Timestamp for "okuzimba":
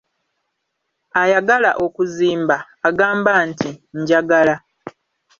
1.85-2.57